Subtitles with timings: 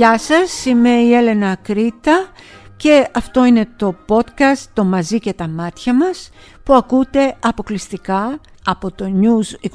[0.00, 2.28] Γεια σας, είμαι η Έλενα Κρήτα
[2.76, 6.30] και αυτό είναι το podcast «Το μαζί και τα μάτια μας»
[6.62, 9.70] που ακούτε αποκλειστικά από το News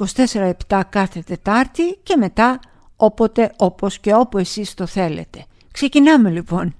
[0.68, 2.60] 24-7 κάθε Τετάρτη και μετά
[2.96, 5.44] όποτε, όπως και όπου εσείς το θέλετε.
[5.72, 6.74] Ξεκινάμε λοιπόν.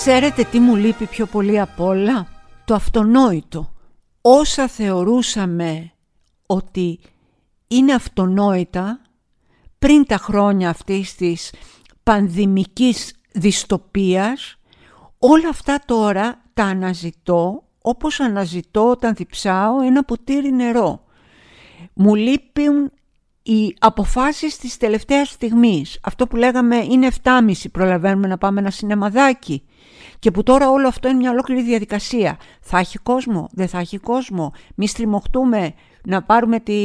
[0.00, 2.26] Ξέρετε τι μου λείπει πιο πολύ απ' όλα;
[2.64, 3.72] Το αυτονόητο.
[4.20, 5.92] Όσα θεωρούσαμε
[6.46, 7.00] ότι
[7.68, 9.00] είναι αυτονόητα
[9.78, 11.52] πριν τα χρόνια αυτής της
[12.02, 14.58] πανδημικής δυστοπίας,
[15.18, 21.04] όλα αυτά τώρα τα αναζητώ όπως αναζητώ όταν διψάω ένα ποτήρι νερό.
[21.94, 22.92] Μου λείπουν
[23.42, 26.00] οι αποφάσεις της τελευταίας στιγμής.
[26.02, 29.62] Αυτό που λέγαμε είναι 7.30 προλαβαίνουμε να πάμε ένα σινεμαδάκι.
[30.18, 32.36] Και που τώρα όλο αυτό είναι μια ολόκληρη διαδικασία.
[32.60, 34.52] Θα έχει κόσμο, δεν θα έχει κόσμο.
[34.74, 36.78] Μη στριμωχτούμε να πάρουμε τη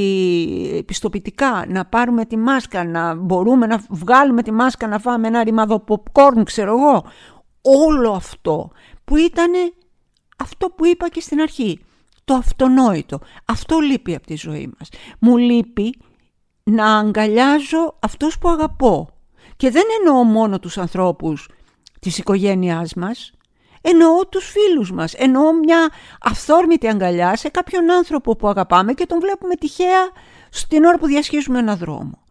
[0.86, 5.84] πιστοποιητικά, να πάρουμε τη μάσκα, να μπορούμε να βγάλουμε τη μάσκα να φάμε ένα ρημάδο
[5.88, 7.06] popcorn, ξέρω εγώ.
[7.62, 8.72] Όλο αυτό
[9.04, 9.52] που ήταν
[10.38, 11.80] αυτό που είπα και στην αρχή.
[12.26, 13.20] Το αυτονόητο.
[13.46, 14.90] Αυτό λείπει από τη ζωή μας.
[15.20, 15.96] Μου λείπει
[16.64, 19.10] να αγκαλιάζω αυτούς που αγαπώ.
[19.56, 21.48] Και δεν εννοώ μόνο τους ανθρώπους
[22.04, 23.32] της οικογένειάς μας,
[23.82, 25.90] εννοώ τους φίλους μας, εννοώ μια
[26.22, 30.10] αυθόρμητη αγκαλιά σε κάποιον άνθρωπο που αγαπάμε και τον βλέπουμε τυχαία
[30.50, 32.24] στην ώρα που διασχίζουμε ένα δρόμο.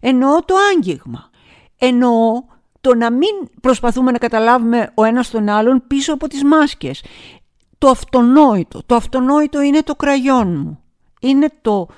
[0.00, 1.30] Εννοώ το άγγιγμα,
[1.78, 2.42] εννοώ
[2.80, 7.04] το να μην προσπαθούμε να καταλάβουμε ο ένας τον άλλον πίσω από τις μάσκες.
[7.78, 10.82] Το αυτονόητο, το αυτονόητο είναι το κραγιόν μου.
[11.20, 11.88] Είναι το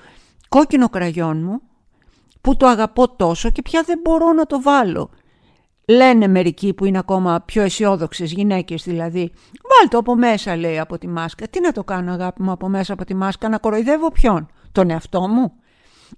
[0.49, 1.61] κόκκινο κραγιόν μου
[2.41, 5.11] που το αγαπώ τόσο και πια δεν μπορώ να το βάλω
[5.89, 9.33] Λένε μερικοί που είναι ακόμα πιο αισιόδοξες γυναίκες δηλαδή.
[9.71, 11.49] Βάλτε από μέσα λέει από τη μάσκα.
[11.49, 14.91] Τι να το κάνω αγάπη μου από μέσα από τη μάσκα, να κοροϊδεύω ποιον, τον
[14.91, 15.53] εαυτό μου.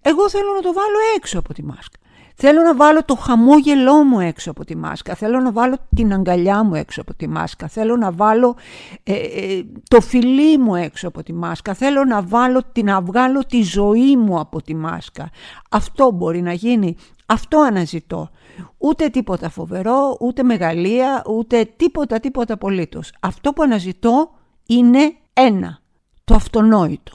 [0.03, 1.99] Εγώ θέλω να το βάλω έξω από τη μάσκα.
[2.37, 5.15] Θέλω να βάλω το χαμόγελό μου έξω από τη μάσκα.
[5.15, 7.69] Θέλω να βάλω την αγκαλιά μου έξω από τη μάσκα.
[7.69, 8.57] Θέλω να βάλω
[9.03, 11.75] ε, ε, το φιλί μου έξω από τη μάσκα.
[11.75, 15.31] Θέλω να, βάλω, να βγάλω τη ζωή μου από τη μάσκα.
[15.71, 16.97] Αυτό μπορεί να γίνει.
[17.27, 18.31] Αυτό αναζητώ.
[18.79, 23.13] Ούτε τίποτα φοβερό, ούτε μεγαλεία, ούτε τίποτα τίποτα απολύτως.
[23.21, 24.31] Αυτό που αναζητώ
[24.67, 25.81] είναι ένα,
[26.25, 27.13] το αυτονόητο.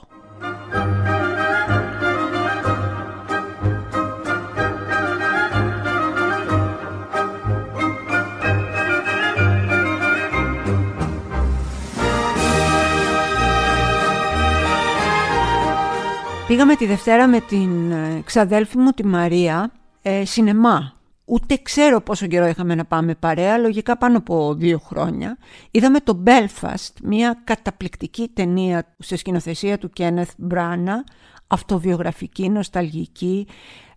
[16.50, 19.72] Πήγαμε τη Δευτέρα με την ε, ξαδέλφη μου τη Μαρία
[20.02, 20.92] ε, σινεμά.
[21.24, 25.38] Ούτε ξέρω πόσο καιρό είχαμε να πάμε παρέα, λογικά πάνω από δύο χρόνια.
[25.70, 31.04] Είδαμε το Belfast, μια καταπληκτική ταινία σε σκηνοθεσία του Κένεθ Μπράνα,
[31.46, 33.46] αυτοβιογραφική, νοσταλγική.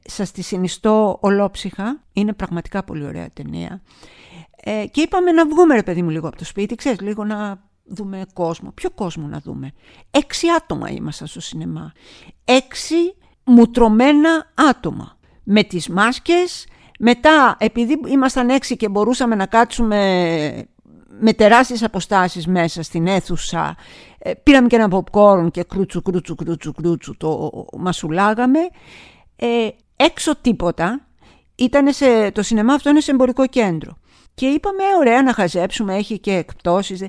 [0.03, 3.81] Σας τη συνιστώ ολόψυχα, είναι πραγματικά πολύ ωραία ταινία.
[4.63, 7.61] Ε, και είπαμε να βγούμε ρε παιδί μου λίγο από το σπίτι, ξέρεις, λίγο να
[7.83, 8.71] δούμε κόσμο.
[8.71, 9.71] Ποιο κόσμο να δούμε.
[10.11, 11.91] Έξι άτομα ήμασταν στο σινεμά.
[12.45, 12.95] Έξι
[13.43, 15.17] μουτρωμένα άτομα.
[15.43, 16.67] Με τις μάσκες,
[16.99, 20.67] μετά επειδή ήμασταν έξι και μπορούσαμε να κάτσουμε
[21.19, 23.75] με τεράστιες αποστάσεις μέσα στην αίθουσα,
[24.17, 28.59] ε, πήραμε και ένα popcorn και κρούτσου κρούτσου κρούτσου κρούτσου το μασουλάγαμε.
[29.35, 31.07] Ε, έξω τίποτα,
[31.55, 33.97] Ήτανε σε, το σινεμά αυτό είναι σε εμπορικό κέντρο.
[34.33, 37.03] Και είπαμε ωραία να χαζέψουμε, έχει και εκπτώσεις.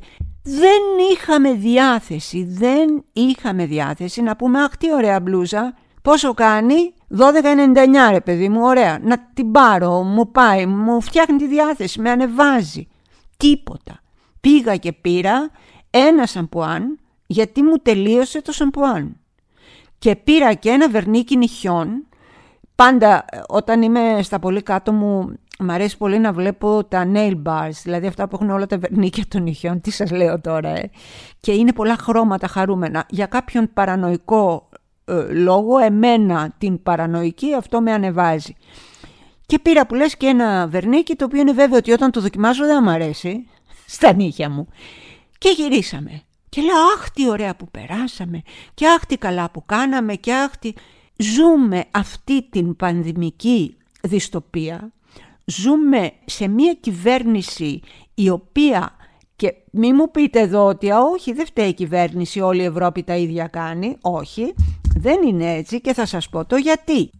[0.47, 0.81] Δεν
[1.12, 8.21] είχαμε διάθεση, δεν είχαμε διάθεση να πούμε αχ τι ωραία μπλούζα, πόσο κάνει, 12,99 ρε
[8.21, 12.89] παιδί μου, ωραία, να την πάρω, μου πάει, μου φτιάχνει τη διάθεση, με ανεβάζει.
[13.36, 14.01] Τίποτα.
[14.41, 15.51] Πήγα και πήρα
[15.91, 19.16] ένα σαμπουάν γιατί μου τελείωσε το σαμπουάν.
[19.98, 22.07] Και πήρα και ένα βερνίκι νυχιών.
[22.74, 27.42] Πάντα ε, όταν είμαι στα πολύ κάτω μου Μ' αρέσει πολύ να βλέπω τα nail
[27.42, 30.91] bars, δηλαδή αυτά που έχουν όλα τα βερνίκια των νυχιών, τι σας λέω τώρα, ε;
[31.41, 33.06] και είναι πολλά χρώματα χαρούμενα.
[33.09, 34.68] Για κάποιον παρανοϊκό
[35.04, 38.54] ε, λόγο, εμένα την παρανοϊκή, αυτό με ανεβάζει.
[39.47, 42.66] Και πήρα που λες και ένα βερνίκι, το οποίο είναι βέβαιο ότι όταν το δοκιμάζω
[42.66, 43.48] δεν μου αρέσει,
[43.97, 44.68] στα νύχια μου.
[45.39, 46.22] Και γυρίσαμε.
[46.48, 48.42] Και λέω, αχ τι ωραία που περάσαμε,
[48.74, 50.72] και αχ τι καλά που κάναμε, και αχ τι...
[51.16, 54.92] Ζούμε αυτή την πανδημική δυστοπία
[55.44, 57.80] ζούμε σε μια κυβέρνηση
[58.14, 58.96] η οποία
[59.36, 63.16] και μη μου πείτε εδώ ότι όχι δεν φταίει η κυβέρνηση, όλη η Ευρώπη τα
[63.16, 63.96] ίδια κάνει.
[64.00, 64.54] Όχι,
[64.96, 67.10] δεν είναι έτσι και θα σας πω το γιατί.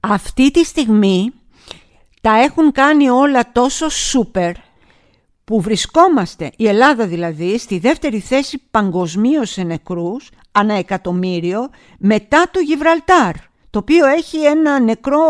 [0.00, 1.32] Αυτή τη στιγμή
[2.20, 4.52] τα έχουν κάνει όλα τόσο σούπερ
[5.44, 12.60] που βρισκόμαστε, η Ελλάδα δηλαδή, στη δεύτερη θέση παγκοσμίως σε νεκρούς, ανά εκατομμύριο, μετά το
[12.60, 13.34] Γιβραλτάρ,
[13.72, 15.24] το οποίο έχει ένα νεκρό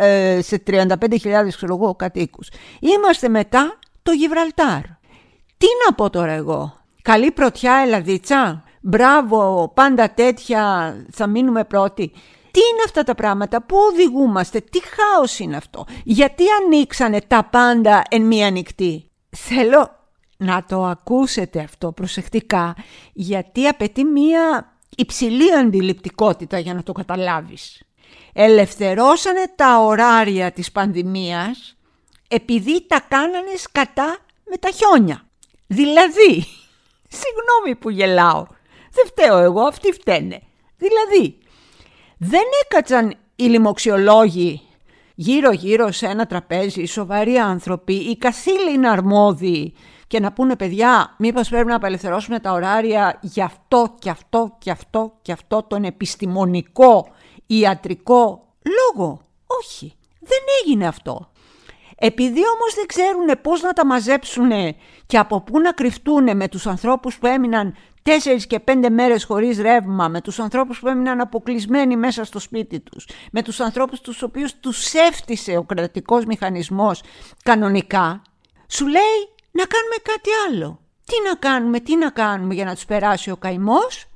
[0.00, 2.48] ε, σε 35.000 ξέρω εγώ κατοίκους.
[2.80, 4.82] Είμαστε μετά το Γιβραλτάρ.
[5.56, 6.72] Τι να πω τώρα εγώ,
[7.02, 12.08] καλή πρωτιά Ελλαδίτσα, μπράβο, πάντα τέτοια, θα μείνουμε πρώτοι.
[12.50, 18.02] Τι είναι αυτά τα πράγματα, πού οδηγούμαστε, τι χάος είναι αυτό, γιατί ανοίξανε τα πάντα
[18.10, 19.90] εν μία νυχτή; Θέλω
[20.36, 22.74] να το ακούσετε αυτό προσεκτικά,
[23.12, 27.82] γιατί απαιτεί μία υψηλή αντιληπτικότητα για να το καταλάβεις.
[28.32, 31.76] Ελευθερώσανε τα ωράρια της πανδημίας
[32.28, 34.18] επειδή τα κάνανε σκατά
[34.50, 35.26] με τα χιόνια.
[35.66, 36.46] Δηλαδή,
[37.20, 38.46] συγγνώμη που γελάω,
[38.92, 40.42] δεν φταίω εγώ, αυτοί φταίνε.
[40.76, 41.38] Δηλαδή,
[42.18, 44.62] δεν έκατσαν οι λοιμοξιολόγοι
[45.14, 49.74] γύρω-γύρω σε ένα τραπέζι, οι σοβαροί άνθρωποι, οι καθήλυνα αρμόδιοι
[50.10, 54.70] και να πούνε παιδιά μήπως πρέπει να απελευθερώσουμε τα ωράρια για αυτό και αυτό και
[54.70, 57.08] αυτό και αυτό τον επιστημονικό
[57.46, 61.30] ιατρικό λόγο; Όχι, δεν έγινε αυτό.
[61.96, 64.50] Επειδή όμως δεν ξέρουν πώς να τα μαζέψουν
[65.06, 69.58] και από πού να κρυφτούν με τους ανθρώπους που έμειναν τέσσερις και πέντε μέρες χωρίς
[69.60, 74.22] ρεύμα, με τους ανθρώπους που έμειναν αποκλεισμένοι μέσα στο σπίτι τους, με τους ανθρώπους τους
[74.22, 77.02] οποίους τους έφτισε ο κρατικός μηχανισμός
[77.42, 78.22] κανονικά,
[78.66, 80.80] σου λέει να κάνουμε κάτι άλλο.
[81.04, 84.06] Τι να κάνουμε, τι να κάνουμε για να τους περάσει ο καημός;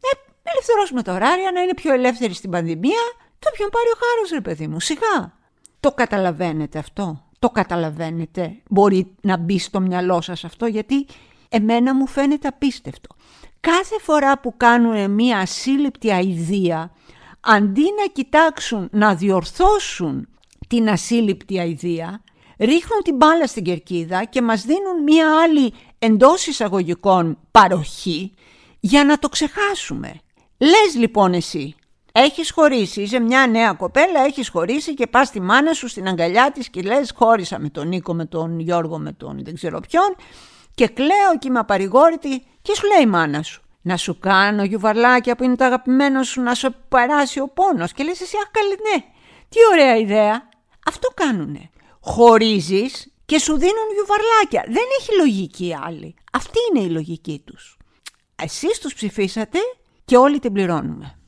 [0.00, 3.02] Ε, ελευθερώσουμε τα ωράρια, να είναι πιο ελεύθεροι στην πανδημία.
[3.38, 5.38] Το ποιον πάρει ο χάρος ρε παιδί μου, σιγά.
[5.80, 11.06] Το καταλαβαίνετε αυτό; Το καταλαβαίνετε; Μπορεί να μπει στο μυαλό σας αυτό; Γιατί
[11.48, 13.14] εμένα μου φαίνεται απίστευτο.
[13.60, 16.92] Κάθε φορά που κάνουν μία ασύλληπτη αηδία,
[17.40, 20.28] αντί να κοιτάξουν να διορθώσουν
[20.68, 22.22] την ασύλληπτη αηδία,
[22.64, 28.34] ρίχνουν την μπάλα στην κερκίδα και μας δίνουν μία άλλη εντός εισαγωγικών παροχή
[28.80, 30.20] για να το ξεχάσουμε.
[30.58, 31.74] Λες λοιπόν εσύ,
[32.12, 36.50] έχεις χωρίσει, είσαι μια νέα κοπέλα, έχεις χωρίσει και πας στη μάνα σου στην αγκαλιά
[36.52, 40.16] της και λες χώρισα με τον Νίκο, με τον Γιώργο, με τον δεν ξέρω ποιον
[40.74, 43.62] και κλαίω και είμαι απαρηγόρητη και σου λέει η μάνα σου.
[43.82, 48.02] Να σου κάνω γιουβαρλάκια που είναι το αγαπημένο σου να σου περάσει ο πόνος και
[48.02, 49.04] λες εσύ αχ καλή ναι,
[49.48, 50.48] τι ωραία ιδέα.
[50.86, 51.70] Αυτό κάνουνε.
[52.04, 54.64] Χωρίζεις και σου δίνουν γιουβαρλάκια.
[54.66, 56.14] Δεν έχει λογική άλλη.
[56.32, 57.76] Αυτή είναι η λογική τους.
[58.42, 59.58] Εσείς τους ψηφίσατε
[60.04, 61.18] και όλοι την πληρώνουμε.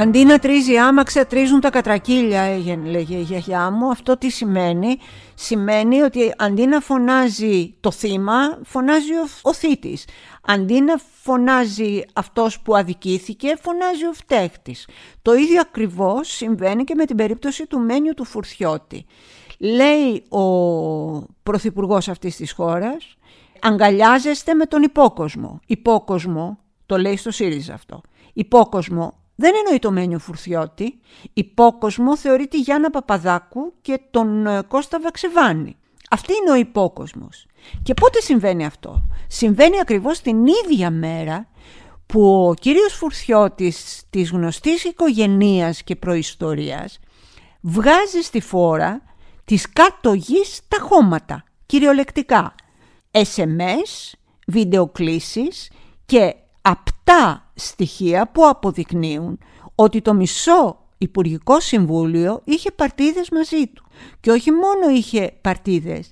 [0.00, 3.90] Αντί να τρίζει άμαξα, τρίζουν τα κατρακύλια, λέγε η γιαγιά μου.
[3.90, 4.98] Αυτό τι σημαίνει;
[5.34, 10.04] Σημαίνει ότι αντί να φωνάζει το θύμα, φωνάζει ο, ο θήτης.
[10.42, 14.88] Αντί να φωνάζει αυτός που αδικήθηκε, φωνάζει ο φταίχτης.
[15.22, 19.06] Το ίδιο ακριβώς συμβαίνει και με την περίπτωση του Μένιου του Φουρθιώτη.
[19.58, 20.42] Λέει ο
[21.42, 23.16] πρωθυπουργός αυτής της χώρας,
[23.60, 25.60] αγκαλιάζεστε με τον υπόκοσμο.
[25.66, 28.00] Υπόκοσμο, το λέει στο ΣΥΡΙΖΑ αυτό.
[28.32, 31.00] Υπόκοσμο δεν εννοεί το Μένιο Φουρθιώτη.
[31.32, 35.76] Υπόκοσμο θεωρεί τη Γιάννα Παπαδάκου και τον ε, Κώστα Βαξεβάνη.
[36.10, 37.46] Αυτή είναι ο υπόκοσμος.
[37.82, 41.48] Και πότε συμβαίνει αυτό; Συμβαίνει ακριβώς την ίδια μέρα
[42.06, 46.98] που ο κύριος Φουρθιώτης της γνωστής οικογενείας και προϊστορίας
[47.60, 49.02] βγάζει στη φόρα
[49.44, 52.54] της κάτω γης τα χώματα, κυριολεκτικά.
[53.10, 54.12] SMS,
[54.46, 55.70] βιντεοκλήσεις
[56.06, 59.38] και απτά στοιχεία που αποδεικνύουν
[59.74, 63.84] ότι το μισό Υπουργικό Συμβούλιο είχε παρτίδες μαζί του.
[64.20, 66.10] Και όχι μόνο είχε παρτίδες,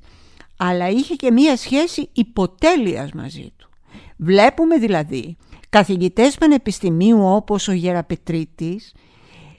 [0.57, 3.71] αλλά είχε και μία σχέση υποτέλειας μαζί του.
[4.17, 5.37] Βλέπουμε δηλαδή
[5.69, 8.95] καθηγητές πανεπιστημίου όπως ο Γεραπετρίτης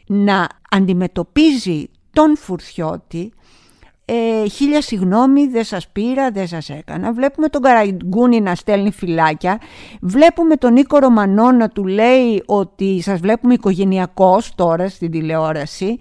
[0.08, 3.34] να αντιμετωπίζει τον Φουρθιώτη
[4.10, 7.14] ε, χίλια συγγνώμη δεν σας πήρα, δεν σας έκανα.
[7.14, 9.60] Βλέπουμε τον Καραγκούνι να στέλνει φυλάκια.
[10.02, 15.98] Βλέπουμε τον Νίκο Ρωμανό να του λέει ότι σας βλέπουμε οικογενειακός τώρα στην τηλεόραση.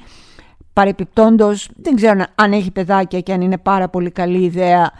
[0.72, 4.92] Παρεπιπτόντος, δεν ξέρω αν έχει παιδάκια και αν είναι πάρα πολύ καλή ιδέα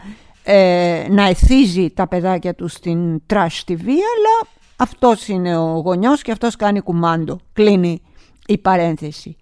[0.43, 6.31] ε, να εθίζει τα παιδάκια του στην Trash TV, αλλά αυτός είναι ο γονιός και
[6.31, 7.39] αυτός κάνει κουμάντο.
[7.53, 8.01] Κλείνει
[8.45, 9.37] η παρένθεση.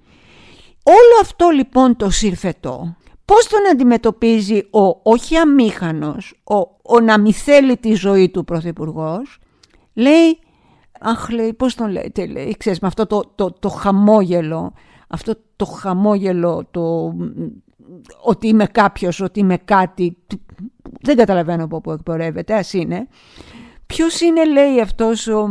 [0.84, 2.96] Όλο αυτό λοιπόν το σύρφετο
[3.26, 9.40] πώς τον αντιμετωπίζει ο όχι αμήχανος, ο, ο να μη θέλει τη ζωή του Πρωθυπουργός,
[9.94, 10.40] λέει
[11.00, 14.74] Αχ, λέει, πώς τον λέτε, λέει, ξέρεις, με αυτό το, το, το χαμόγελο,
[15.08, 17.14] αυτό το χαμόγελο, το
[18.22, 20.18] ότι είμαι κάποιος, ότι είμαι κάτι,
[21.02, 23.08] δεν καταλαβαίνω από πού εκπορεύεται, ας είναι.
[23.86, 25.50] Ποιος είναι, λέει, αυτός ο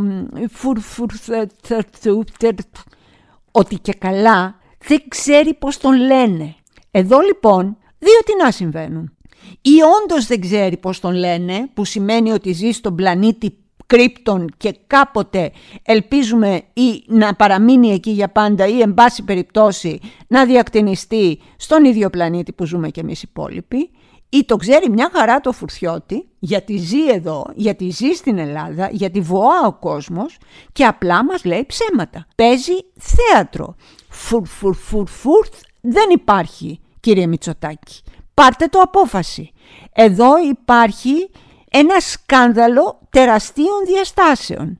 [3.51, 4.55] ότι και καλά
[4.87, 6.55] δεν ξέρει πώς τον λένε.
[6.97, 9.17] Εδώ λοιπόν δύο τι να συμβαίνουν.
[9.61, 14.75] Ή όντως δεν ξέρει πώς τον λένε, που σημαίνει ότι ζει στον πλανήτη κρύπτον και
[14.87, 15.51] κάποτε
[15.83, 22.09] ελπίζουμε ή να παραμείνει εκεί για πάντα ή εν πάση περιπτώσει να διακτηνιστεί στον ίδιο
[22.09, 23.89] πλανήτη που ζούμε και εμείς οι υπόλοιποι
[24.29, 29.21] ή το ξέρει μια χαρά το φουρτιώτη γιατί ζει εδώ, γιατί ζει στην Ελλάδα, γιατί
[29.21, 30.37] βοά ο κόσμος
[30.71, 32.25] και απλά μας λέει ψέματα.
[32.35, 33.75] Παίζει θέατρο.
[34.09, 35.47] Φουρ φουρ φουρ φουρ
[35.81, 38.01] δεν υπάρχει κύριε Μητσοτάκη.
[38.33, 39.51] Πάρτε το απόφαση.
[39.93, 41.29] Εδώ υπάρχει
[41.71, 44.79] ένα σκάνδαλο τεραστίων διαστάσεων.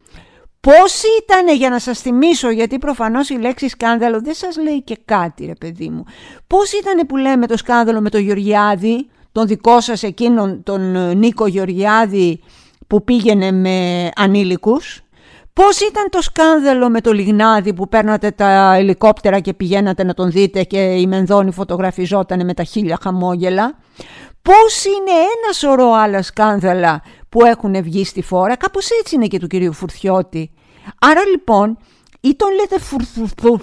[0.60, 4.98] Πώς ήταν για να σας θυμίσω, γιατί προφανώς η λέξη σκάνδαλο δεν σας λέει και
[5.06, 6.04] κάτι ρε παιδί μου.
[6.48, 11.14] Πώς ήταν που λέμε το σκάνδαλο με τον Γεωργιάδη, τον δικό σας εκείνον τον ε,
[11.14, 12.42] Νίκο Γεωργιάδη
[12.88, 15.02] που πήγαινε με ανήλικους;
[15.62, 20.32] Πώς ήταν το σκάνδαλο με το Λιγνάδη που παίρνατε τα ελικόπτερα και πηγαίνατε να τον
[20.32, 23.78] δείτε και η Μενδώνη φωτογραφιζόταν με τα χίλια χαμόγελα;
[24.42, 29.40] Πώς είναι ένα σωρό άλλα σκάνδαλα που έχουν βγει στη φόρα, κάπως έτσι είναι και
[29.40, 30.52] του κυρίου Φουρτιώτη.
[31.00, 31.78] Άρα λοιπόν,
[32.22, 32.80] ή τον λέτε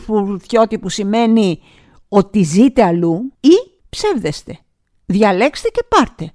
[0.04, 1.62] Φουρτιώτη που σημαίνει
[2.08, 3.54] ότι ζείτε αλλού ή
[3.88, 4.58] ψεύδεστε.
[5.06, 6.32] Διαλέξτε και πάρτε.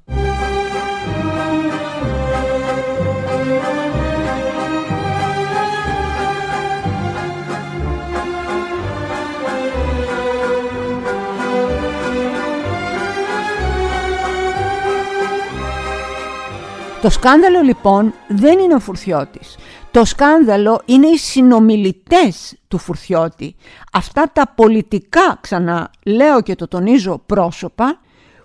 [17.08, 19.56] Το σκάνδαλο λοιπόν δεν είναι ο Φουρθιώτης.
[19.92, 23.56] Το σκάνδαλο είναι οι συνομιλητές του Φουρθιώτη.
[23.94, 28.00] Αυτά τα πολιτικά, ξαναλέω και το τονίζω πρόσωπα,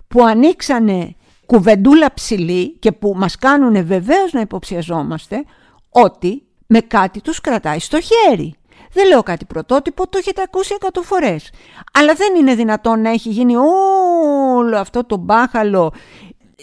[0.07, 1.15] που ανοίξανε
[1.45, 5.43] κουβεντούλα ψηλή και που μας κάνουν βεβαίως να υποψιαζόμαστε
[5.89, 8.55] ότι με κάτι τους κρατάει στο χέρι.
[8.93, 11.49] Δεν λέω κάτι πρωτότυπο, το έχετε ακούσει εκατό φορές.
[11.93, 15.93] Αλλά δεν είναι δυνατόν να έχει γίνει όλο αυτό το μπάχαλο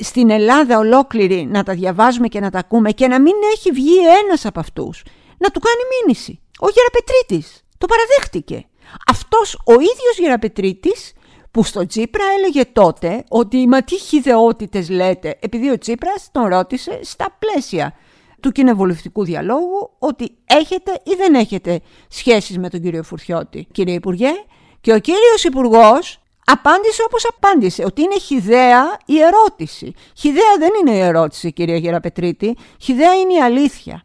[0.01, 3.97] στην Ελλάδα ολόκληρη να τα διαβάζουμε και να τα ακούμε και να μην έχει βγει
[4.25, 5.03] ένας από αυτούς
[5.39, 6.41] να του κάνει μήνυση.
[6.61, 8.65] Ο Γεραπετρίτης το παραδέχτηκε.
[9.07, 11.13] Αυτός ο ίδιος Γεραπετρίτης
[11.51, 17.01] που στο Τσίπρα έλεγε τότε ότι «Μα τι χιδεότητες λέτε» επειδή ο Τσίπρας τον ρώτησε
[17.03, 17.95] στα πλαίσια
[18.41, 23.67] του κοινοβουλευτικού διαλόγου ότι έχετε ή δεν έχετε σχέσεις με τον κύριο Φουρτιώτη.
[23.73, 24.31] Κύριε Υπουργέ,
[24.81, 29.93] και ο κύριος Υπουργός απάντησε όπως απάντησε, ότι είναι χιδέα η ερώτηση.
[30.17, 34.03] Χιδέα δεν είναι η ερώτηση, κυρία Γεραπετρίτη, χιδέα είναι η αλήθεια.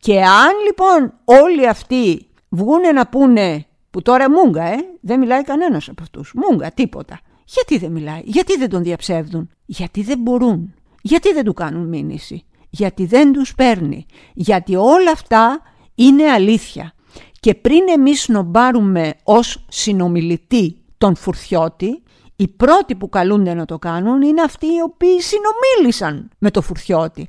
[0.00, 5.88] Και αν λοιπόν όλοι αυτοί βγούνε να πούνε, που τώρα μούγκα, ε, δεν μιλάει κανένας
[5.88, 7.20] από αυτούς, μούγκα, τίποτα.
[7.44, 12.44] Γιατί δεν μιλάει, γιατί δεν τον διαψεύδουν, γιατί δεν μπορούν, γιατί δεν του κάνουν μήνυση,
[12.70, 15.62] γιατί δεν τους παίρνει, γιατί όλα αυτά
[15.94, 16.92] είναι αλήθεια.
[17.40, 22.02] Και πριν εμείς νομπάρουμε ως συνομιλητή τον Φουρθιώτη,
[22.36, 27.28] οι πρώτοι που καλούνται να το κάνουν είναι αυτοί οι οποίοι συνομίλησαν με τον Φουρθιώτη.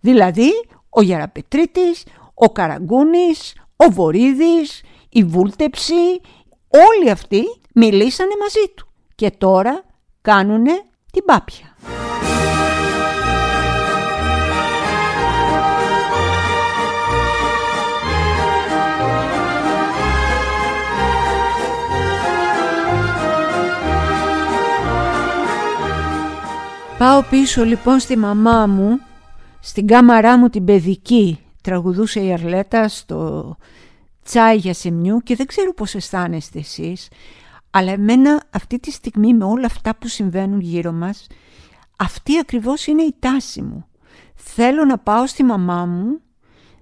[0.00, 0.50] Δηλαδή
[0.88, 6.20] ο Γεραπετρίτης, ο Καραγκούνης, ο Βορύδης, η Βούλτεψη,
[6.68, 7.42] όλοι αυτοί
[7.74, 9.84] μιλήσανε μαζί του και τώρα
[10.20, 10.64] κάνουν
[11.12, 11.76] την πάπια.
[27.00, 29.00] Πάω πίσω λοιπόν στη μαμά μου,
[29.60, 31.38] στην κάμαρά μου την παιδική.
[31.62, 33.56] Τραγουδούσε η Αρλέτα στο
[34.24, 37.08] τσάι για σεμιού και δεν ξέρω πώς αισθάνεστε εσείς,
[37.70, 41.26] αλλά εμένα αυτή τη στιγμή με όλα αυτά που συμβαίνουν γύρω μας,
[41.96, 43.86] αυτή ακριβώς είναι η τάση μου.
[44.34, 46.20] Θέλω να πάω στη μαμά μου,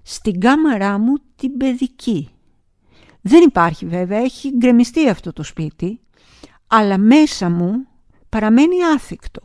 [0.02, 2.28] στην κάμαρά μου την παιδική.
[3.20, 6.00] Δεν υπάρχει βέβαια, έχει γκρεμιστεί αυτό το σπίτι,
[6.66, 7.86] αλλά μέσα μου
[8.28, 9.40] παραμένει άθικτο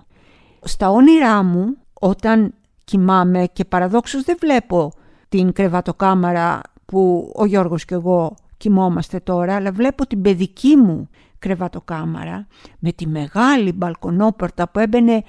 [0.64, 2.54] στα όνειρά μου όταν
[2.84, 4.92] κοιμάμαι και παραδόξως δεν βλέπω
[5.30, 12.48] την κρεβατοκάμαρα που ο Γιώργος και εγώ κοιμόμαστε τώρα, αλλά βλέπω την παιδική μου κρεβατοκάμαρα
[12.80, 15.24] με τη μεγάλη μπαλκονόπορτα που έμπαινε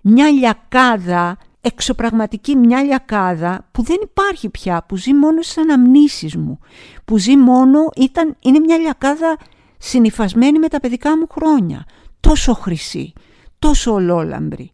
[0.00, 6.58] μια λιακάδα, εξωπραγματική μια λιακάδα που δεν υπάρχει πια, που ζει μόνο στις αναμνήσεις μου,
[7.04, 9.36] που ζει μόνο, ήταν, είναι μια λιακάδα
[9.78, 11.84] συνυφασμένη με τα παιδικά μου χρόνια,
[12.20, 13.12] τόσο χρυσή,
[13.58, 14.70] τόσο ολόλαμπρη.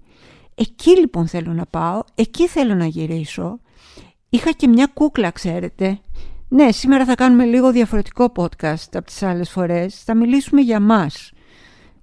[0.55, 3.61] Εκεί λοιπόν θέλω να πάω, εκεί θέλω να γυρίσω.
[4.29, 5.99] Είχα και μια κούκλα, ξέρετε,
[6.49, 10.03] Ναι, σήμερα θα κάνουμε λίγο διαφορετικό podcast από τις άλλες φορές.
[10.05, 11.33] Θα μιλήσουμε για μας.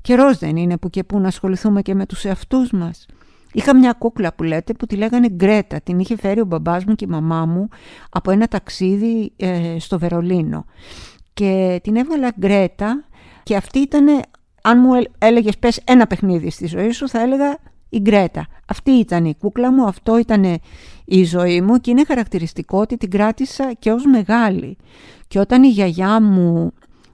[0.01, 3.05] Καιρός δεν είναι που και που να ασχοληθούμε και με τους εαυτούς μας.
[3.53, 5.81] Είχα μια κούκλα που λέτε που τη λέγανε Γκρέτα.
[5.81, 7.67] Την είχε φέρει ο μπαμπάς μου και η μαμά μου
[8.09, 10.65] από ένα ταξίδι ε, στο Βερολίνο.
[11.33, 13.05] Και την έβγαλα Γκρέτα
[13.43, 14.07] και αυτή ήταν,
[14.61, 17.57] αν μου έλεγες πες ένα παιχνίδι στη ζωή σου, θα έλεγα
[17.91, 18.47] η Γκρέτα.
[18.65, 20.59] Αυτή ήταν η κούκλα μου, αυτό ήταν
[21.05, 24.77] η ζωή μου και είναι χαρακτηριστικό ότι την κράτησα και ως μεγάλη.
[25.27, 26.71] Και όταν η γιαγιά μου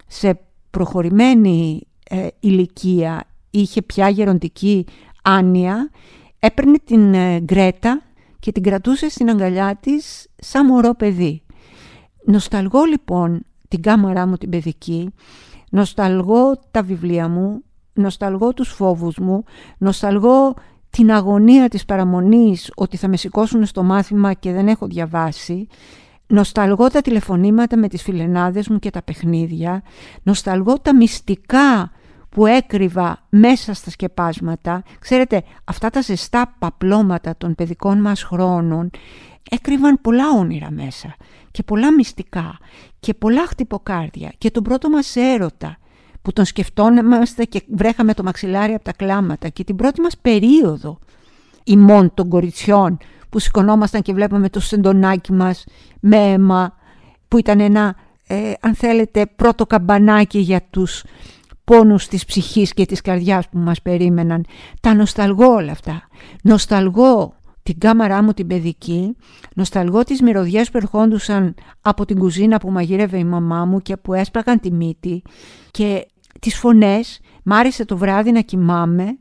[0.08, 0.40] σε
[0.72, 4.86] προχωρημένη ε, ηλικία είχε πια γεροντική
[5.24, 5.90] άνοια,
[6.40, 8.02] έπαιρνε την ε, Γκρέτα
[8.40, 11.42] και την κρατούσε στην αγκαλιά της σαν μωρό παιδί.
[12.26, 15.10] Νοσταλγώ λοιπόν την κάμαρά μου την παιδική,
[15.70, 17.62] νοσταλγώ τα βιβλία μου,
[17.98, 19.44] νοσταλγώ τους φόβους μου,
[19.78, 20.54] νοσταλγώ
[20.90, 25.68] την αγωνία της παραμονής ότι θα με σηκώσουν στο μάθημα και δεν έχω διαβάσει,
[26.28, 29.82] νοσταλγώ τα τηλεφωνήματα με τις φιλενάδες μου και τα παιχνίδια,
[30.24, 31.92] νοσταλγώ τα μυστικά
[32.30, 34.84] που έκρυβα μέσα στα σκεπάσματα.
[35.00, 38.90] Ξέρετε, αυτά τα ζεστά παπλώματα των παιδικών μας χρόνων
[39.50, 41.16] έκρυβαν πολλά όνειρα μέσα
[41.52, 42.58] και πολλά μυστικά
[43.00, 45.78] και πολλά χτυποκάρδια και τον πρώτο μας έρωτα
[46.28, 51.00] που τον σκεφτόμαστε και βρέχαμε το μαξιλάρι από τα κλάματα και την πρώτη μας περίοδο
[51.64, 52.98] ημών των κοριτσιών
[53.30, 55.64] που σηκωνόμασταν και βλέπαμε το σεντονάκι μας
[56.00, 56.74] με αίμα
[57.28, 57.96] που ήταν ένα
[58.28, 61.04] ε, αν θέλετε πρώτο καμπανάκι για τους
[61.64, 64.46] πόνους της ψυχής και της καρδιάς που μας περίμεναν.
[64.82, 66.08] Τα νοσταλγώ όλα αυτά.
[66.44, 69.16] Νοσταλγώ την κάμαρά μου την παιδική,
[69.56, 74.14] νοσταλγώ τις μυρωδιές που ερχόντουσαν από την κουζίνα που μαγείρευε η μαμά μου και που
[74.14, 75.22] έσπαγαν τη μύτη
[75.72, 76.08] και
[76.40, 79.18] τις φωνές, μ' άρεσε το βράδυ να κοιμάμαι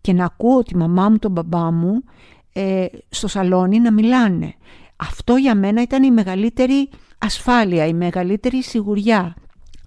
[0.00, 2.02] και να ακούω τη μαμά μου, τον μπαμπά μου
[2.52, 4.54] ε, στο σαλόνι να μιλάνε.
[4.96, 9.34] Αυτό για μένα ήταν η μεγαλύτερη ασφάλεια, η μεγαλύτερη σιγουριά.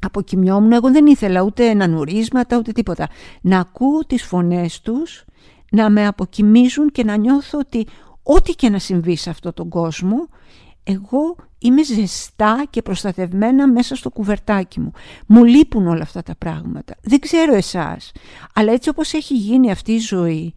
[0.02, 3.08] Αποκοιμιόμουν, εγώ δεν ήθελα ούτε να νουρίσματα ούτε τίποτα.
[3.41, 5.26] Να ακούω τις φωνές τους,
[5.72, 7.88] να με αποκοιμίζουν και να νιώθω ότι
[8.24, 10.28] ό,τι και να συμβεί σε αυτόν τον κόσμο,
[10.84, 14.91] εγώ είμαι ζεστά και προστατευμένα μέσα στο κουβερτάκι μου.
[15.26, 16.96] Μου λείπουν όλα αυτά τα πράγματα.
[17.02, 18.12] Δεν ξέρω εσάς,
[18.54, 20.54] αλλά έτσι όπως έχει γίνει αυτή η ζωή,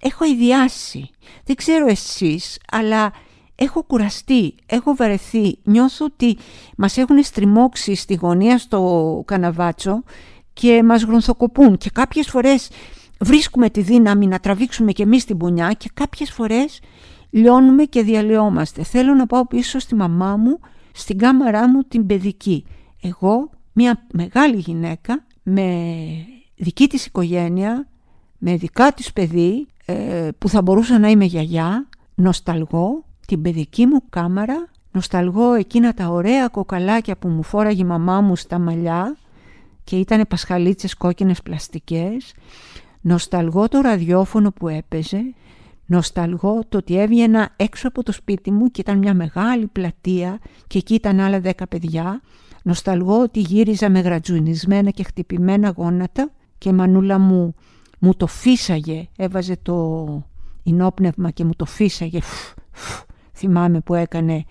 [0.00, 1.10] έχω ιδιάσει.
[1.44, 3.12] Δεν ξέρω εσείς, αλλά
[3.54, 5.58] έχω κουραστεί, έχω βαρεθεί.
[5.62, 6.36] Νιώθω ότι
[6.76, 10.02] μας έχουν στριμώξει στη γωνία στο καναβάτσο
[10.52, 12.70] και μας γρονθοκοπούν και κάποιες φορές
[13.20, 16.80] βρίσκουμε τη δύναμη να τραβήξουμε και εμείς την πουνιά και κάποιες φορές
[17.32, 18.82] λιώνουμε και διαλυόμαστε.
[18.82, 20.58] Θέλω να πάω πίσω στη μαμά μου,
[20.92, 22.64] στην κάμαρά μου την παιδική.
[23.02, 25.96] Εγώ, μια μεγάλη γυναίκα, με
[26.56, 27.88] δική της οικογένεια,
[28.38, 34.02] με δικά της παιδί, ε, που θα μπορούσα να είμαι γιαγιά, νοσταλγώ την παιδική μου
[34.10, 39.16] κάμαρα, νοσταλγώ εκείνα τα ωραία κοκαλάκια που μου φόραγε η μαμά μου στα μαλλιά
[39.84, 42.34] και ήταν πασχαλίτσες κόκκινες πλαστικές,
[43.00, 45.34] νοσταλγώ το ραδιόφωνο που έπαιζε,
[45.92, 50.78] Νοσταλγώ το ότι έβγαινα έξω από το σπίτι μου και ήταν μια μεγάλη πλατεία και
[50.78, 52.20] εκεί ήταν άλλα δέκα παιδιά.
[52.62, 57.54] Νοσταλγώ ότι γύριζα με γρατζουνισμένα και χτυπημένα γόνατα και η μανούλα μου
[57.98, 60.06] μου το φύσαγε, έβαζε το
[60.64, 62.18] ενόπνευμα και μου το φύσαγε.
[63.38, 64.44] θυμάμαι που έκανε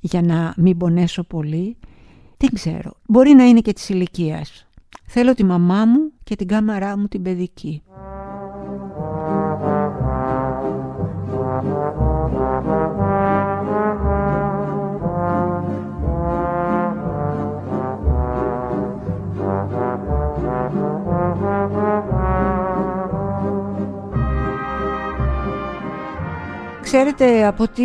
[0.00, 1.76] για να μην πονέσω πολύ.
[2.36, 4.66] Δεν ξέρω, μπορεί να είναι και της ηλικίας.
[5.06, 7.82] Θέλω τη μαμά μου και την κάμαρά μου την παιδική.
[26.86, 27.84] Ξέρετε από τι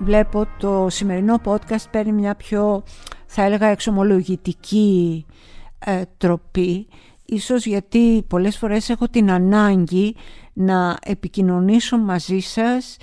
[0.00, 2.82] βλέπω το σημερινό podcast παίρνει μια πιο
[3.26, 5.26] θα έλεγα εξομολογητική
[5.78, 6.88] ε, τροπή
[7.24, 10.16] ίσως γιατί πολλές φορές έχω την ανάγκη
[10.52, 12.96] να επικοινωνήσω μαζί σας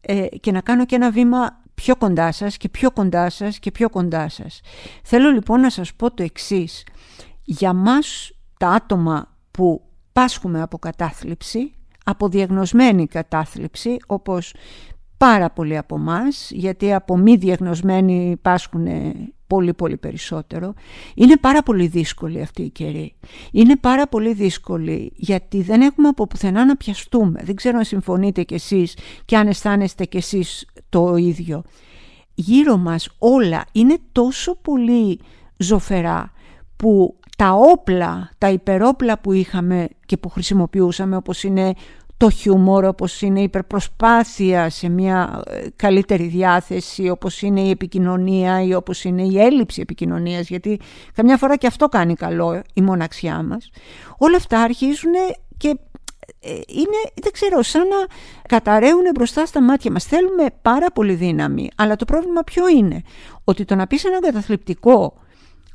[0.00, 3.70] ε, και να κάνω και ένα βήμα πιο κοντά σας και πιο κοντά σας και
[3.70, 4.60] πιο κοντά σας.
[5.04, 6.86] Θέλω λοιπόν να σας πω το εξής.
[7.42, 11.74] Για μας τα άτομα που πάσχουμε από κατάθλιψη
[12.10, 14.54] από διαγνωσμένη κατάθλιψη όπως
[15.16, 18.86] πάρα πολλοί από εμάς, γιατί από μη διαγνωσμένοι πάσχουν
[19.46, 20.74] πολύ πολύ περισσότερο.
[21.14, 23.14] Είναι πάρα πολύ δύσκολη αυτή η καιρή.
[23.52, 27.40] Είναι πάρα πολύ δύσκολη γιατί δεν έχουμε από πουθενά να πιαστούμε.
[27.44, 31.62] Δεν ξέρω αν συμφωνείτε κι εσείς και αν αισθάνεστε κι εσείς το ίδιο.
[32.34, 35.20] Γύρω μας όλα είναι τόσο πολύ
[35.56, 36.32] ζωφερά
[36.76, 41.72] που τα όπλα, τα υπερόπλα που είχαμε και που χρησιμοποιούσαμε όπως είναι
[42.20, 48.62] το χιούμορ, όπως είναι η υπερπροσπάθεια σε μια ε, καλύτερη διάθεση, όπως είναι η επικοινωνία
[48.62, 50.80] ή όπως είναι η έλλειψη επικοινωνίας, γιατί
[51.14, 53.70] καμιά φορά και αυτό κάνει καλό η μοναξιά μας.
[54.18, 55.12] Όλα αυτά αρχίζουν
[55.56, 55.68] και
[56.40, 57.96] ε, είναι, δεν ξέρω, σαν να
[58.48, 60.04] καταραίουν μπροστά στα μάτια μας.
[60.04, 63.02] Θέλουμε πάρα πολύ δύναμη, αλλά το πρόβλημα ποιο είναι,
[63.44, 65.14] ότι το να πεις ένα καταθλιπτικό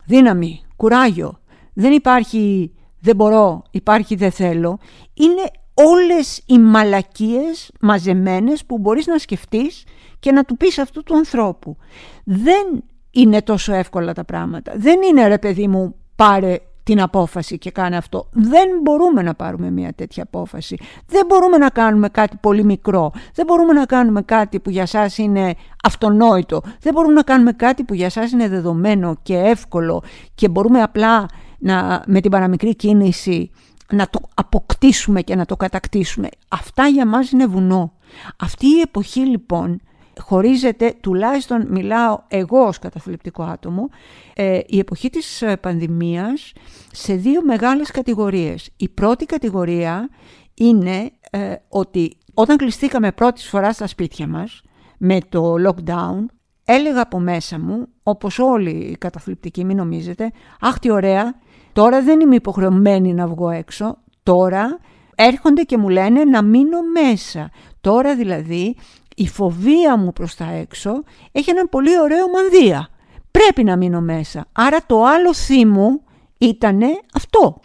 [0.05, 1.39] δύναμη, κουράγιο,
[1.73, 4.79] δεν υπάρχει δεν μπορώ, υπάρχει δεν θέλω,
[5.13, 5.43] είναι
[5.75, 9.83] όλες οι μαλακίες μαζεμένες που μπορείς να σκεφτείς
[10.19, 11.77] και να του πεις αυτού του ανθρώπου.
[12.23, 14.73] Δεν είναι τόσο εύκολα τα πράγματα.
[14.75, 18.29] Δεν είναι ρε παιδί μου πάρε την απόφαση και κάνε αυτό.
[18.31, 20.77] Δεν μπορούμε να πάρουμε μια τέτοια απόφαση.
[21.07, 23.11] Δεν μπορούμε να κάνουμε κάτι πολύ μικρό.
[23.33, 26.61] Δεν μπορούμε να κάνουμε κάτι που για σας είναι αυτονόητο.
[26.79, 30.03] Δεν μπορούμε να κάνουμε κάτι που για σας είναι δεδομένο και εύκολο
[30.35, 31.25] και μπορούμε απλά
[31.59, 33.51] να, με την παραμικρή κίνηση
[33.91, 36.29] να το αποκτήσουμε και να το κατακτήσουμε.
[36.47, 37.93] Αυτά για μας είναι βουνό.
[38.37, 39.81] Αυτή η εποχή λοιπόν
[40.19, 43.89] χωρίζεται, τουλάχιστον μιλάω εγώ ως καταθλιπτικό άτομο,
[44.33, 46.53] ε, η εποχή της ε, πανδημίας
[46.91, 48.69] σε δύο μεγάλες κατηγορίες.
[48.77, 50.09] Η πρώτη κατηγορία
[50.53, 54.61] είναι ε, ότι όταν κλειστήκαμε πρώτης φοράς στα σπίτια μας
[54.97, 56.25] με το lockdown,
[56.65, 61.35] έλεγα από μέσα μου, όπως όλοι οι καταθλιπτικοί μην νομίζετε, αχ τι ωραία,
[61.75, 63.97] Τώρα δεν είμαι υποχρεωμένη να βγω έξω.
[64.23, 64.79] Τώρα
[65.15, 67.49] έρχονται και μου λένε να μείνω μέσα.
[67.81, 68.75] Τώρα δηλαδή
[69.15, 72.87] η φοβία μου προς τα έξω έχει έναν πολύ ωραίο μανδύα.
[73.31, 74.45] Πρέπει να μείνω μέσα.
[74.51, 76.01] Άρα το άλλο θύμου
[76.37, 76.81] ήταν
[77.13, 77.59] αυτό.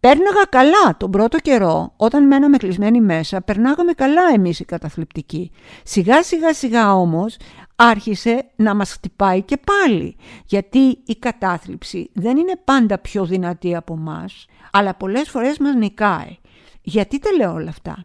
[0.00, 5.50] Πέρναγα καλά τον πρώτο καιρό, όταν μέναμε κλεισμένοι μέσα, περνάγαμε καλά εμείς οι καταθλιπτικοί.
[5.84, 7.36] Σιγά σιγά σιγά όμως
[7.82, 10.16] άρχισε να μας χτυπάει και πάλι.
[10.46, 16.36] Γιατί η κατάθλιψη δεν είναι πάντα πιο δυνατή από μας, αλλά πολλές φορές μας νικάει.
[16.82, 18.04] Γιατί τα λέω όλα αυτά;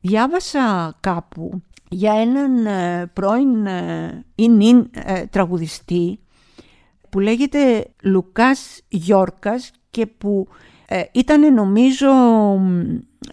[0.00, 6.18] Διάβασα κάπου για έναν ε, πρώην ε, ή νυν ε, τραγουδιστή
[7.08, 10.48] που λέγεται Λουκάς Γιόρκας και που
[11.12, 12.10] ήταν νομίζω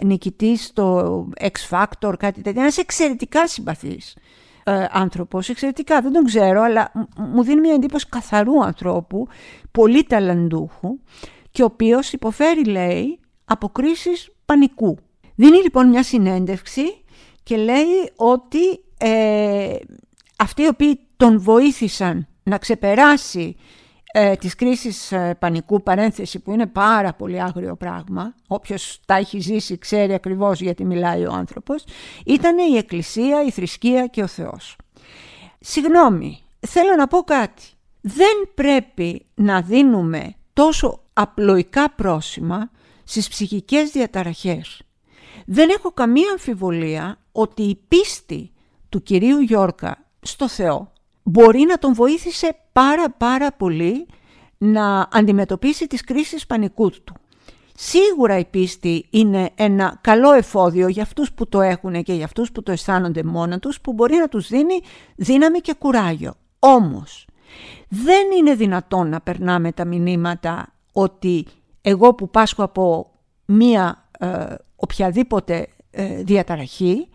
[0.03, 2.61] νικητής στο X Factor, κάτι τέτοιο.
[2.61, 4.15] Ένας εξαιρετικά συμπαθής
[4.67, 9.27] ε, άνθρωπος, εξαιρετικά, δεν τον ξέρω, αλλά μου δίνει μια εντύπωση καθαρού ανθρώπου,
[9.71, 10.99] πολύ ταλαντούχου
[11.51, 14.97] και ο οποίος υποφέρει, λέει, από κρίσεις πανικού.
[15.35, 17.03] Δίνει λοιπόν μια συνέντευξη
[17.43, 18.59] και λέει ότι
[18.97, 19.75] ε,
[20.37, 23.55] αυτοί οι οποίοι τον βοήθησαν να ξεπεράσει
[24.19, 29.39] ε, της κρίσης ε, πανικού παρένθεση που είναι πάρα πολύ άγριο πράγμα, όποιος τα έχει
[29.39, 31.83] ζήσει ξέρει ακριβώς γιατί μιλάει ο άνθρωπος,
[32.25, 34.75] ήταν η Εκκλησία, η θρησκεία και ο Θεός.
[35.59, 37.63] Συγγνώμη, θέλω να πω κάτι.
[38.01, 42.71] Δεν πρέπει να δίνουμε τόσο απλοϊκά πρόσημα
[43.03, 44.81] στις ψυχικές διαταραχές.
[45.45, 48.51] Δεν έχω καμία αμφιβολία ότι η πίστη
[48.89, 50.91] του κυρίου Γιόρκα στο Θεό
[51.29, 54.07] μπορεί να τον βοήθησε πάρα πάρα πολύ
[54.57, 57.13] να αντιμετωπίσει τις κρίσεις πανικού του.
[57.75, 62.51] Σίγουρα η πίστη είναι ένα καλό εφόδιο για αυτούς που το έχουν και για αυτούς
[62.51, 64.81] που το αισθάνονται μόνο τους που μπορεί να τους δίνει
[65.15, 66.33] δύναμη και κουράγιο.
[66.59, 67.27] Όμως
[67.89, 71.45] δεν είναι δυνατόν να περνάμε τα μηνύματα ότι
[71.81, 73.11] εγώ που πάσχω από
[73.45, 77.07] μία ε, οποιαδήποτε ε, διαταραχή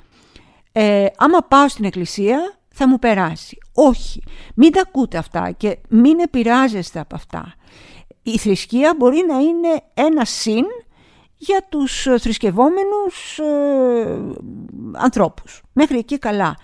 [0.73, 3.59] ε, άμα πάω στην εκκλησία θα μου περάσει.
[3.75, 4.23] Όχι,
[4.55, 7.55] μην τα ακούτε αυτά και μην επηρεάζεστε από αυτά.
[8.23, 10.65] Η θρησκεία μπορεί να είναι ένα συν
[11.37, 14.21] για τους θρησκευόμενους ε,
[14.93, 15.63] ανθρώπους.
[15.73, 16.57] Μέχρι εκεί καλά.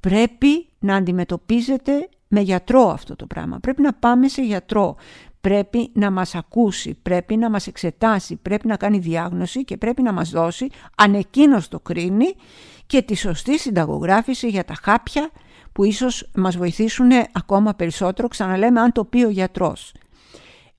[0.00, 3.58] Πρέπει να αντιμετωπίζετε με γιατρό αυτό το πράγμα.
[3.58, 4.96] Πρέπει να πάμε σε γιατρό.
[5.40, 10.12] Πρέπει να μας ακούσει, πρέπει να μας εξετάσει, πρέπει να κάνει διάγνωση και πρέπει να
[10.12, 12.34] μας δώσει, αν εκείνος το κρίνει,
[12.86, 15.30] και τη σωστή συνταγογράφηση για τα χάπια
[15.74, 19.94] που ίσως μας βοηθήσουν ακόμα περισσότερο, ξαναλέμε αν το πει ο γιατρός.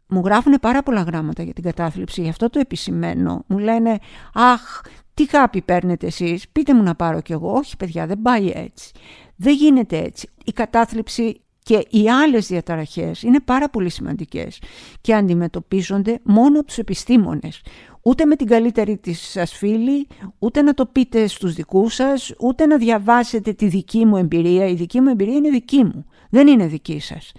[0.08, 3.44] Μου γράφουν πάρα πολλά γράμματα για την κατάθλιψη, γι' αυτό το επισημαίνω.
[3.48, 3.98] Μου λένε,
[4.34, 4.82] αχ,
[5.14, 7.52] τι χάπι παίρνετε εσείς, πείτε μου να πάρω κι εγώ.
[7.52, 8.92] Όχι παιδιά, δεν πάει έτσι.
[9.36, 10.30] Δεν γίνεται έτσι.
[10.46, 14.62] Η κατάθλιψη και οι άλλες διαταραχές είναι πάρα πολύ σημαντικές
[15.02, 17.62] και αντιμετωπίζονται μόνο από τους επιστήμονες
[18.08, 20.08] ούτε με την καλύτερη της σας φίλη,
[20.40, 24.68] ούτε να το πείτε στους δικούς σας, ούτε να διαβάσετε τη δική μου εμπειρία.
[24.68, 27.32] Η δική μου εμπειρία είναι δική μου, δεν είναι δική σας.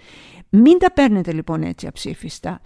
[0.49, 2.61] Μην τα παίρνετε λοιπόν έτσι αψήφιστα.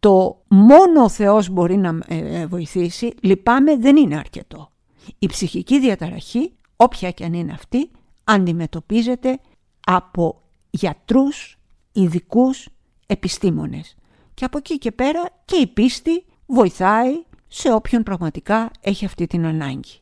[0.00, 4.72] Το μόνο ο Θεός μπορεί να ε, ε, βοηθήσει, λυπάμαι, δεν είναι αρκετό.
[5.18, 7.90] Η ψυχική διαταραχή, όποια και αν είναι αυτή,
[8.24, 9.38] αντιμετωπίζεται
[9.86, 11.58] από γιατρούς,
[11.92, 12.68] ειδικούς
[13.06, 13.96] επιστήμονες.
[14.34, 19.46] Και από εκεί και πέρα και η πίστη βοηθάει σε όποιον πραγματικά έχει αυτή την
[19.46, 20.00] ανάγκη.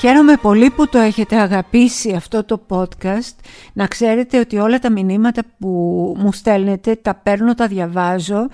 [0.00, 3.36] Χαίρομαι πολύ που το έχετε αγαπήσει αυτό το podcast.
[3.72, 5.68] Να ξέρετε ότι όλα τα μηνύματα που
[6.18, 8.48] μου στέλνετε τα παίρνω, τα διαβάζω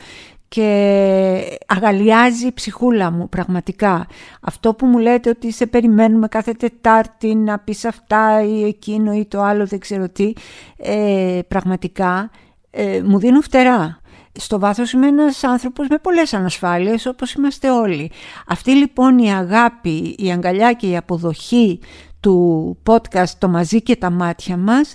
[0.49, 4.07] και αγαλιάζει η ψυχούλα μου πραγματικά.
[4.41, 9.25] Αυτό που μου λέτε ότι σε περιμένουμε κάθε Τετάρτη να πεις αυτά ή εκείνο ή
[9.27, 10.33] το άλλο δεν ξέρω τι,
[10.77, 12.31] ε, πραγματικά
[12.71, 14.01] ε, μου δίνουν φτερά.
[14.39, 18.11] Στο βάθος είμαι ένας άνθρωπος με πολλές ανασφάλειες όπως είμαστε όλοι.
[18.47, 21.81] Αυτή λοιπόν η αγάπη, η αγκαλιά και η αποδοχή
[22.21, 24.95] του podcast «Το μαζί και τα μάτια μας»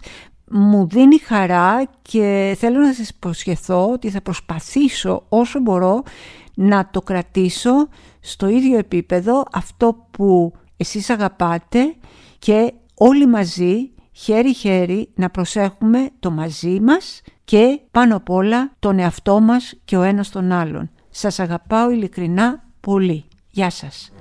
[0.52, 6.04] μου δίνει χαρά και θέλω να σας υποσχεθώ ότι θα προσπαθήσω όσο μπορώ
[6.54, 7.88] να το κρατήσω
[8.20, 11.96] στο ίδιο επίπεδο αυτό που εσείς αγαπάτε
[12.40, 19.40] και όλοι μαζί χέρι-χέρι να προσέχουμε το μαζί μας και πάνω απ' όλα τον εαυτό
[19.40, 20.90] μας και ο ένας τον άλλον.
[21.10, 23.26] Σας αγαπάω ειλικρινά πολύ.
[23.50, 24.12] Γεια σας.